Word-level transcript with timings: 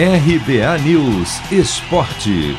RBA 0.00 0.78
News 0.86 1.40
Esporte. 1.50 2.56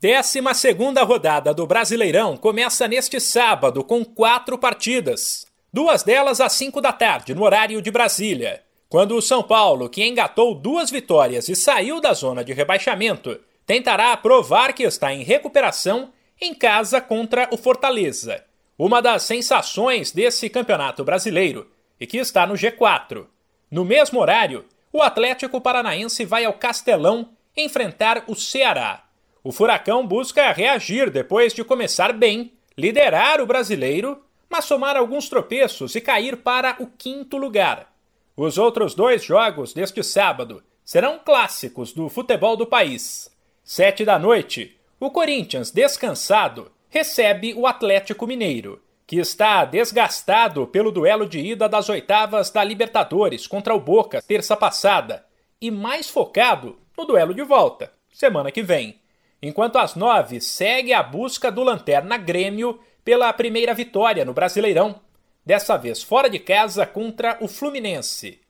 Décima 0.00 0.54
segunda 0.54 1.02
rodada 1.02 1.52
do 1.52 1.66
Brasileirão 1.66 2.38
começa 2.38 2.88
neste 2.88 3.20
sábado 3.20 3.84
com 3.84 4.02
quatro 4.02 4.56
partidas. 4.56 5.44
Duas 5.70 6.02
delas 6.02 6.40
às 6.40 6.54
cinco 6.54 6.80
da 6.80 6.90
tarde, 6.90 7.34
no 7.34 7.44
horário 7.44 7.82
de 7.82 7.90
Brasília. 7.90 8.62
Quando 8.88 9.14
o 9.14 9.20
São 9.20 9.42
Paulo, 9.42 9.90
que 9.90 10.02
engatou 10.02 10.54
duas 10.54 10.90
vitórias 10.90 11.50
e 11.50 11.54
saiu 11.54 12.00
da 12.00 12.14
zona 12.14 12.42
de 12.42 12.54
rebaixamento, 12.54 13.38
tentará 13.66 14.16
provar 14.16 14.72
que 14.72 14.84
está 14.84 15.12
em 15.12 15.22
recuperação 15.22 16.10
em 16.40 16.54
casa 16.54 16.98
contra 16.98 17.46
o 17.52 17.58
Fortaleza, 17.58 18.42
uma 18.78 19.02
das 19.02 19.22
sensações 19.24 20.12
desse 20.12 20.48
campeonato 20.48 21.04
brasileiro 21.04 21.70
e 22.00 22.06
que 22.06 22.16
está 22.16 22.46
no 22.46 22.54
G4. 22.54 23.26
No 23.70 23.84
mesmo 23.84 24.20
horário, 24.20 24.64
o 24.92 25.02
Atlético 25.02 25.60
Paranaense 25.60 26.24
vai 26.24 26.44
ao 26.44 26.52
Castelão 26.52 27.30
enfrentar 27.56 28.24
o 28.28 28.34
Ceará. 28.34 29.04
O 29.42 29.50
Furacão 29.50 30.06
busca 30.06 30.52
reagir 30.52 31.10
depois 31.10 31.52
de 31.52 31.64
começar 31.64 32.12
bem, 32.12 32.52
liderar 32.78 33.40
o 33.40 33.46
brasileiro, 33.46 34.22
mas 34.48 34.64
somar 34.64 34.96
alguns 34.96 35.28
tropeços 35.28 35.94
e 35.96 36.00
cair 36.00 36.36
para 36.36 36.76
o 36.78 36.86
quinto 36.86 37.36
lugar. 37.36 37.92
Os 38.36 38.56
outros 38.56 38.94
dois 38.94 39.24
jogos 39.24 39.72
deste 39.72 40.02
sábado 40.02 40.62
serão 40.84 41.18
clássicos 41.18 41.92
do 41.92 42.08
futebol 42.08 42.56
do 42.56 42.66
país. 42.66 43.30
Sete 43.64 44.04
da 44.04 44.18
noite, 44.18 44.78
o 45.00 45.10
Corinthians, 45.10 45.72
descansado, 45.72 46.70
recebe 46.88 47.52
o 47.54 47.66
Atlético 47.66 48.26
Mineiro 48.26 48.80
que 49.06 49.16
está 49.16 49.64
desgastado 49.64 50.66
pelo 50.66 50.90
duelo 50.90 51.28
de 51.28 51.38
ida 51.38 51.68
das 51.68 51.88
oitavas 51.88 52.50
da 52.50 52.64
Libertadores 52.64 53.46
contra 53.46 53.74
o 53.74 53.80
Boca 53.80 54.20
terça 54.20 54.56
passada 54.56 55.24
e 55.60 55.70
mais 55.70 56.08
focado 56.10 56.78
no 56.98 57.04
duelo 57.04 57.32
de 57.32 57.42
volta, 57.42 57.92
semana 58.12 58.50
que 58.50 58.62
vem. 58.62 59.00
Enquanto 59.40 59.76
às 59.76 59.94
nove 59.94 60.40
segue 60.40 60.92
a 60.92 61.02
busca 61.02 61.52
do 61.52 61.62
Lanterna 61.62 62.16
Grêmio 62.16 62.80
pela 63.04 63.32
primeira 63.32 63.72
vitória 63.72 64.24
no 64.24 64.32
Brasileirão, 64.32 65.00
dessa 65.44 65.76
vez 65.76 66.02
fora 66.02 66.28
de 66.28 66.40
casa 66.40 66.84
contra 66.84 67.38
o 67.40 67.46
Fluminense. 67.46 68.40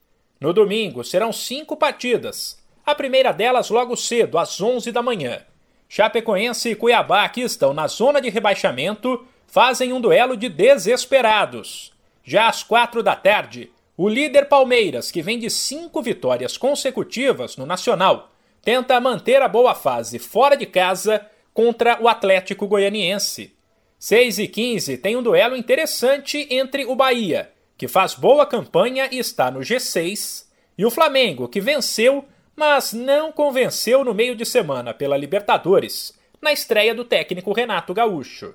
No 0.40 0.52
domingo 0.52 1.04
serão 1.04 1.32
cinco 1.32 1.76
partidas, 1.76 2.64
a 2.84 2.94
primeira 2.94 3.32
delas 3.32 3.68
logo 3.68 3.96
cedo, 3.96 4.38
às 4.38 4.58
onze 4.60 4.90
da 4.90 5.02
manhã. 5.02 5.42
Chapecoense 5.88 6.70
e 6.70 6.74
Cuiabá, 6.74 7.28
que 7.28 7.42
estão 7.42 7.74
na 7.74 7.86
zona 7.86 8.20
de 8.20 8.30
rebaixamento, 8.30 9.26
fazem 9.46 9.92
um 9.92 10.00
duelo 10.00 10.36
de 10.36 10.48
desesperados. 10.48 11.92
Já 12.24 12.48
às 12.48 12.62
quatro 12.62 13.02
da 13.02 13.14
tarde, 13.14 13.70
o 13.96 14.08
líder 14.08 14.46
Palmeiras, 14.46 15.10
que 15.10 15.22
vem 15.22 15.38
de 15.38 15.48
cinco 15.48 16.02
vitórias 16.02 16.58
consecutivas 16.58 17.56
no 17.56 17.64
Nacional, 17.64 18.30
tenta 18.62 19.00
manter 19.00 19.40
a 19.40 19.48
boa 19.48 19.74
fase 19.74 20.18
fora 20.18 20.56
de 20.56 20.66
casa 20.66 21.24
contra 21.54 22.02
o 22.02 22.08
Atlético 22.08 22.66
Goianiense. 22.66 23.54
6 23.98 24.38
e 24.40 24.48
15 24.48 24.98
tem 24.98 25.16
um 25.16 25.22
duelo 25.22 25.56
interessante 25.56 26.46
entre 26.50 26.84
o 26.84 26.94
Bahia, 26.94 27.50
que 27.78 27.88
faz 27.88 28.14
boa 28.14 28.44
campanha 28.44 29.08
e 29.10 29.18
está 29.18 29.50
no 29.50 29.60
G6, 29.60 30.44
e 30.76 30.84
o 30.84 30.90
Flamengo, 30.90 31.48
que 31.48 31.60
venceu, 31.60 32.24
mas 32.54 32.92
não 32.92 33.32
convenceu 33.32 34.04
no 34.04 34.12
meio 34.12 34.36
de 34.36 34.44
semana 34.44 34.92
pela 34.92 35.16
Libertadores, 35.16 36.12
na 36.42 36.52
estreia 36.52 36.94
do 36.94 37.04
técnico 37.04 37.52
Renato 37.52 37.94
Gaúcho. 37.94 38.54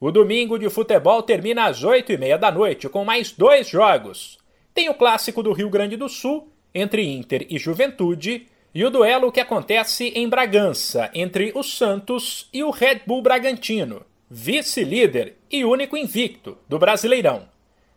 O 0.00 0.12
domingo 0.12 0.58
de 0.58 0.70
futebol 0.70 1.22
termina 1.24 1.66
às 1.66 1.82
8 1.82 2.12
e 2.12 2.16
meia 2.16 2.38
da 2.38 2.52
noite 2.52 2.88
com 2.88 3.04
mais 3.04 3.32
dois 3.32 3.68
jogos. 3.68 4.38
Tem 4.72 4.88
o 4.88 4.94
clássico 4.94 5.42
do 5.42 5.52
Rio 5.52 5.68
Grande 5.68 5.96
do 5.96 6.08
Sul, 6.08 6.52
entre 6.72 7.04
Inter 7.04 7.44
e 7.50 7.58
Juventude, 7.58 8.46
e 8.72 8.84
o 8.84 8.90
duelo 8.90 9.32
que 9.32 9.40
acontece 9.40 10.12
em 10.14 10.28
Bragança, 10.28 11.10
entre 11.12 11.50
o 11.52 11.64
Santos 11.64 12.48
e 12.52 12.62
o 12.62 12.70
Red 12.70 13.00
Bull 13.06 13.22
Bragantino, 13.22 14.04
vice-líder 14.30 15.36
e 15.50 15.64
único 15.64 15.96
invicto 15.96 16.56
do 16.68 16.78
Brasileirão. 16.78 17.48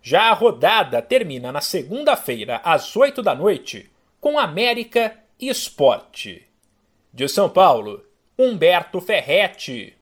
Já 0.01 0.31
a 0.31 0.33
rodada 0.33 1.03
termina 1.03 1.51
na 1.51 1.62
segunda-feira, 1.62 2.62
às 2.63 2.95
8 2.95 3.22
da 3.22 3.35
noite, 3.35 3.91
com 4.19 4.39
América 4.39 5.19
e 5.39 5.50
Esporte. 5.50 6.47
De 7.13 7.28
São 7.28 7.47
Paulo, 7.47 8.03
Humberto 8.39 9.00
Ferretti. 9.00 9.94